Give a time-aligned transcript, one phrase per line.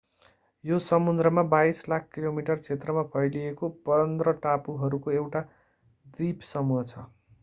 [0.63, 5.43] यो समुद्रमा 22 लाख वर्ग किलोमिटर क्षेत्रमा फैलिएको 15 टापुहरूको एउटा
[6.15, 6.87] द्वीपसमूह हो